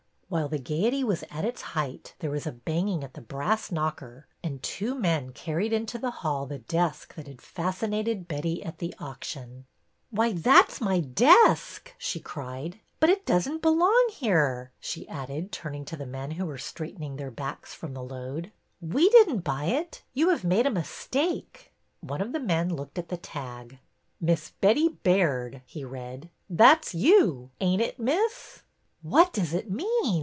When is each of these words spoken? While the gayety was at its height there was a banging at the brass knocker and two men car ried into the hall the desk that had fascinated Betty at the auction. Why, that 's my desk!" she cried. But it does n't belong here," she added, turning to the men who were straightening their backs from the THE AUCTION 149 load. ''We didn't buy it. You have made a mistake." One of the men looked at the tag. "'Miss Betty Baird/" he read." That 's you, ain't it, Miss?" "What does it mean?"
While 0.31 0.47
the 0.47 0.59
gayety 0.59 1.03
was 1.03 1.25
at 1.29 1.43
its 1.43 1.61
height 1.61 2.13
there 2.19 2.31
was 2.31 2.47
a 2.47 2.53
banging 2.53 3.03
at 3.03 3.15
the 3.15 3.21
brass 3.21 3.69
knocker 3.69 4.27
and 4.41 4.63
two 4.63 4.95
men 4.95 5.33
car 5.33 5.57
ried 5.57 5.73
into 5.73 5.97
the 5.97 6.09
hall 6.23 6.45
the 6.45 6.57
desk 6.59 7.15
that 7.15 7.27
had 7.27 7.41
fascinated 7.41 8.29
Betty 8.29 8.63
at 8.63 8.77
the 8.77 8.95
auction. 8.97 9.65
Why, 10.09 10.31
that 10.31 10.71
's 10.71 10.79
my 10.79 11.01
desk!" 11.01 11.93
she 12.07 12.21
cried. 12.21 12.79
But 13.01 13.09
it 13.09 13.25
does 13.25 13.45
n't 13.49 13.61
belong 13.61 14.07
here," 14.13 14.71
she 14.79 15.05
added, 15.09 15.51
turning 15.51 15.83
to 15.83 15.97
the 15.97 16.05
men 16.05 16.31
who 16.31 16.45
were 16.45 16.57
straightening 16.57 17.17
their 17.17 17.29
backs 17.29 17.73
from 17.73 17.93
the 17.93 17.99
THE 17.99 18.05
AUCTION 18.15 18.51
149 18.79 18.79
load. 18.93 18.97
''We 18.97 19.11
didn't 19.11 19.43
buy 19.43 19.65
it. 19.65 20.01
You 20.13 20.29
have 20.29 20.45
made 20.45 20.65
a 20.65 20.71
mistake." 20.71 21.73
One 21.99 22.21
of 22.21 22.31
the 22.31 22.39
men 22.39 22.69
looked 22.73 22.97
at 22.97 23.09
the 23.09 23.17
tag. 23.17 23.79
"'Miss 24.21 24.51
Betty 24.61 24.87
Baird/" 24.87 25.61
he 25.65 25.83
read." 25.83 26.29
That 26.49 26.85
's 26.85 26.95
you, 26.95 27.49
ain't 27.59 27.81
it, 27.81 27.99
Miss?" 27.99 28.63
"What 29.01 29.33
does 29.33 29.53
it 29.53 29.69
mean?" 29.69 30.19